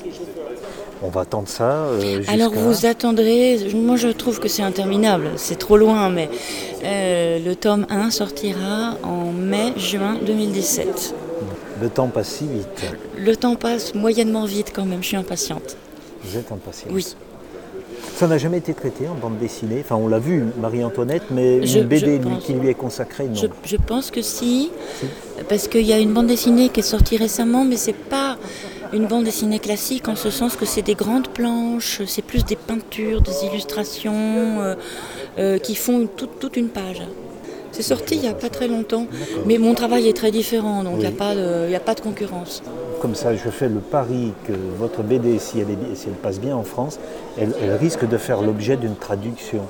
On 1.04 1.10
va 1.10 1.22
attendre 1.22 1.48
ça. 1.48 1.86
Euh, 1.86 2.24
Alors 2.28 2.52
vous 2.54 2.88
attendrez, 2.88 3.60
moi 3.76 3.98
je 3.98 4.08
trouve 4.08 4.40
que 4.40 4.48
c'est 4.48 4.64
interminable, 4.64 5.30
c'est 5.36 5.60
trop 5.60 5.78
loin, 5.78 6.10
mais 6.10 6.28
euh, 6.84 7.38
le 7.38 7.56
tome 7.56 7.86
1 7.92 8.10
sortira 8.10 8.96
en 9.04 9.32
mai-juin 9.32 10.18
2017. 10.26 11.14
Le 11.80 11.90
temps 11.90 12.08
passe 12.08 12.30
si 12.30 12.48
vite. 12.48 12.92
Le 13.16 13.36
temps 13.36 13.56
passe 13.56 13.94
moyennement 13.94 14.46
vite 14.46 14.72
quand 14.74 14.86
même, 14.86 15.04
je 15.04 15.10
suis 15.10 15.18
impatiente. 15.18 15.78
Vous 16.24 16.38
êtes 16.38 16.52
impatiente 16.52 16.94
Oui. 16.94 17.06
Ça 18.16 18.28
n'a 18.28 18.38
jamais 18.38 18.58
été 18.58 18.74
traité 18.74 19.08
en 19.08 19.16
bande 19.16 19.38
dessinée. 19.38 19.82
Enfin, 19.82 19.96
on 19.96 20.08
l'a 20.08 20.20
vu, 20.20 20.44
Marie-Antoinette, 20.60 21.26
mais 21.30 21.58
une 21.58 21.84
BD 21.84 22.20
qui 22.42 22.54
lui 22.54 22.70
est 22.70 22.74
consacrée, 22.74 23.28
non 23.28 23.36
je, 23.64 23.76
pense 23.78 24.10
que 24.10 24.22
si, 24.24 24.72
parce 25.48 25.68
qu'il 25.68 25.84
y 25.84 25.94
a 25.94 26.00
une 26.00 26.14
bande 26.14 26.28
dessinée 26.28 26.70
qui 26.70 26.80
est 26.80 26.84
sortie 26.84 27.18
récemment, 27.18 27.64
mais 27.64 27.78
c'est 27.78 27.94
pas 27.94 28.38
une 28.94 29.06
bande 29.06 29.26
dessinée 29.26 29.60
classique 29.60 30.08
en 30.08 30.16
ce 30.16 30.32
sens 30.32 30.56
que 30.56 30.66
c'est 30.66 30.82
des 30.82 30.96
grandes 30.96 31.28
planches, 31.28 32.02
c'est 32.08 32.22
plus 32.22 32.44
des 32.44 32.56
peintures, 32.56 33.22
des 33.22 33.46
illustrations 33.46 34.62
euh, 34.62 34.76
euh, 35.38 35.58
qui 35.60 35.76
font 35.76 36.08
toute 36.08 36.58
une 36.58 36.70
page. 36.70 37.04
C'est 37.72 37.84
sorti 37.84 38.16
il 38.16 38.22
n'y 38.22 38.28
a 38.28 38.34
pas 38.34 38.50
très 38.50 38.68
longtemps, 38.68 39.08
mais 39.46 39.58
mon 39.58 39.74
travail 39.74 40.08
est 40.08 40.16
très 40.16 40.32
différent, 40.32 40.84
donc 40.84 40.96
il 40.96 41.00
n'y 41.00 41.06
a, 41.06 41.12
pas 41.12 41.36
de, 41.36 41.74
a 41.74 41.80
pas 41.80 41.94
de 41.94 42.02
concurrence. 42.02 42.64
Comme 43.02 43.16
ça, 43.16 43.36
je 43.36 43.50
fais 43.50 43.70
le 43.70 43.80
pari 43.80 44.34
que 44.46 44.54
votre 44.80 45.04
BD, 45.04 45.38
si 45.40 45.60
elle, 45.60 45.68
elle 45.70 46.14
passe 46.14 46.40
bien 46.40 46.56
en 46.56 46.64
France, 46.64 47.00
elle 47.38 47.54
risque 47.80 48.08
de 48.08 48.18
faire 48.18 48.42
l'objet 48.42 48.76
d'une 48.78 48.96
traduction 48.96 49.62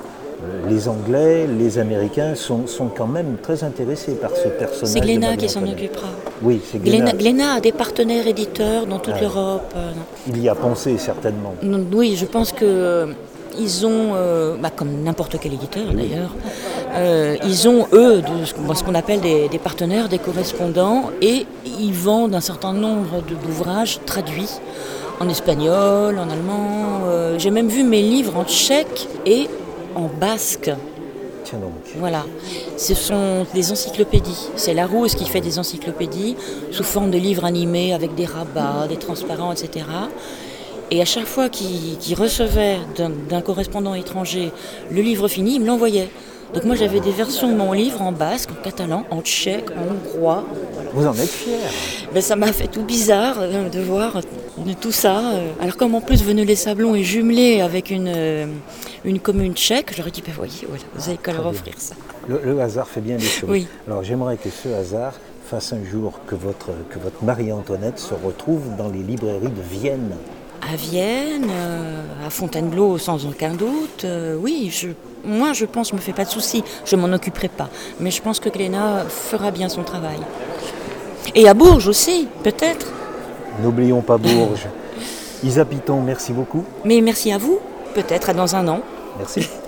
les 0.70 0.88
Anglais, 0.88 1.48
les 1.48 1.80
Américains 1.80 2.36
sont, 2.36 2.66
quand 2.96 3.08
même 3.08 3.38
très 3.42 3.64
intéressés 3.64 4.14
par 4.14 4.32
ce 4.32 4.48
personnage. 4.50 4.94
C'est 4.94 5.00
Glénat 5.00 5.36
qui 5.36 5.50
s'en 5.50 5.64
occupera. 5.64 6.08
Oui, 6.42 6.62
c'est 6.70 6.82
Glénat. 6.82 7.14
Glénat. 7.14 7.54
a 7.54 7.60
des 7.60 7.72
partenaires 7.72 8.28
éditeurs 8.28 8.86
dans 8.86 9.00
toute 9.00 9.20
l'Europe. 9.20 9.74
Euh, 9.76 9.92
Il 10.28 10.42
y 10.42 10.50
a 10.50 10.56
pensé 10.56 10.98
certainement. 10.98 11.56
Oui, 11.92 12.16
je 12.16 12.26
pense 12.26 12.52
que 12.52 12.66
euh, 12.66 13.08
ils 13.60 13.86
ont, 13.86 14.12
euh, 14.14 14.56
bah, 14.60 14.70
comme 14.76 15.04
n'importe 15.04 15.38
quel 15.42 15.54
éditeur 15.54 15.92
d'ailleurs, 15.94 16.36
ils 16.96 17.68
ont 17.68 17.88
eux 17.94 18.22
de, 18.22 18.46
ce 18.46 18.84
qu'on 18.84 18.96
appelle 18.96 19.22
des, 19.22 19.50
des, 19.50 19.60
partenaires, 19.60 20.10
des 20.10 20.20
correspondants, 20.20 21.12
et 21.22 21.46
ils 21.66 21.94
vendent 21.94 22.36
un 22.36 22.42
certain 22.42 22.74
nombre 22.74 23.22
d'ouvrages 23.22 24.00
traduits 24.06 24.60
en 25.20 25.30
espagnol, 25.30 26.18
en 26.20 26.30
allemand. 26.30 27.02
J'ai 27.38 27.52
même 27.52 27.68
vu 27.68 27.84
mes 27.84 28.02
livres 28.02 28.38
en 28.38 28.46
tchèque 28.46 29.08
et 29.26 29.48
en 29.96 30.10
basque. 30.20 30.72
Tiens 31.44 31.60
donc. 31.60 31.72
Voilà. 31.96 32.26
Ce 32.76 32.94
sont 32.94 33.46
des 33.54 33.72
encyclopédies. 33.72 34.50
C'est 34.58 34.74
Larousse 34.74 35.16
qui 35.16 35.26
fait 35.26 35.40
des 35.40 35.60
encyclopédies 35.60 36.36
sous 36.72 36.84
forme 36.84 37.10
de 37.10 37.18
livres 37.18 37.46
animés 37.46 37.94
avec 37.94 38.16
des 38.16 38.26
rabats, 38.26 38.88
des 38.90 38.98
transparents, 38.98 39.54
etc. 39.54 39.86
Et 40.92 41.02
à 41.02 41.06
chaque 41.06 41.26
fois 41.26 41.50
qu'il 41.50 42.16
recevait 42.16 42.78
d'un 43.30 43.42
correspondant 43.42 43.94
étranger 43.94 44.52
le 44.92 45.02
livre 45.02 45.28
fini, 45.28 45.56
il 45.56 45.62
me 45.62 45.68
l'envoyait. 45.68 46.10
Donc 46.54 46.64
moi 46.64 46.76
j'avais 46.76 47.00
des 47.00 47.12
versions 47.12 47.50
de 47.50 47.56
mon 47.56 47.74
livre 47.74 48.02
en 48.02 48.12
basque, 48.12 48.50
en 48.52 48.64
catalan, 48.64 49.06
en 49.12 49.22
tchèque, 49.22 49.70
en 49.72 49.94
hongrois. 49.94 50.46
Vous 50.94 51.06
en 51.06 51.14
êtes 51.14 51.30
fier 51.30 51.60
ben, 52.14 52.22
Ça 52.22 52.36
m'a 52.36 52.54
fait 52.54 52.68
tout 52.68 52.84
bizarre 52.84 53.38
euh, 53.40 53.70
de 53.70 53.80
voir 53.80 54.22
tout 54.80 54.92
ça. 54.92 55.20
Euh. 55.20 55.52
Alors 55.62 55.76
comme 55.76 55.96
en 55.96 56.02
plus 56.02 56.24
Veneux 56.24 56.44
les 56.44 56.56
Sablons 56.56 56.96
est 56.96 57.04
jumelé 57.04 57.62
avec 57.62 57.92
une, 57.92 58.12
euh, 58.14 58.46
une 59.04 59.20
commune 59.20 59.54
tchèque, 59.54 59.94
j'aurais 59.96 60.12
dit, 60.12 60.24
ben 60.26 60.34
voyez, 60.36 60.66
voilà, 60.68 60.84
vous 60.96 61.10
avez 61.10 61.18
qu'à 61.18 61.34
leur 61.34 61.48
offrir 61.48 61.74
ça. 61.78 61.96
Le, 62.28 62.60
hasard 62.60 62.88
fait 62.88 63.02
bien 63.02 63.18
les 63.18 63.26
choses. 63.26 63.50
Oui. 63.50 63.68
Alors 63.88 64.04
j'aimerais 64.04 64.38
que 64.38 64.50
ce 64.50 64.70
hasard 64.70 65.14
fasse 65.46 65.74
un 65.74 65.84
jour 65.84 66.20
que 66.28 66.36
votre, 66.36 66.72
que 66.90 67.00
votre 67.00 67.24
Marie-Antoinette 67.24 68.00
se 68.00 68.14
retrouve 68.14 68.76
dans 68.78 68.90
les 68.90 69.00
librairies 69.00 69.48
de 69.48 69.62
Vienne. 69.62 70.12
À 70.70 70.76
Vienne, 70.76 71.50
euh, 71.50 72.04
à 72.26 72.30
Fontainebleau 72.30 72.98
sans 72.98 73.26
aucun 73.26 73.54
doute, 73.54 74.04
euh, 74.04 74.36
oui, 74.38 74.70
je, 74.70 74.90
moi 75.24 75.54
je 75.54 75.66
pense, 75.66 75.92
je 75.92 75.96
me 75.96 76.02
fais 76.02 76.12
pas 76.12 76.26
de 76.26 76.30
soucis, 76.30 76.62
je 76.86 76.96
m'en 76.98 77.14
occuperai 77.14 77.48
pas. 77.48 77.70
Mais 78.02 78.12
je 78.12 78.22
pense 78.22 78.42
que 78.42 78.50
Gléna 78.50 79.06
fera 79.08 79.52
bien 79.52 79.70
son 79.70 79.84
travail. 79.84 80.20
Et 81.36 81.48
à 81.48 81.54
Bourges 81.54 81.88
aussi, 81.88 82.28
peut-être. 82.44 82.92
N'oublions 83.62 84.02
pas 84.02 84.18
Bourges. 84.18 84.68
Isa 85.44 85.64
Piton, 85.64 86.02
merci 86.02 86.34
beaucoup. 86.34 86.66
Mais 86.84 87.00
merci 87.00 87.32
à 87.32 87.38
vous, 87.38 87.60
peut-être 87.94 88.32
à 88.32 88.34
dans 88.34 88.56
un 88.56 88.68
an. 88.68 88.82
Merci. 89.18 89.48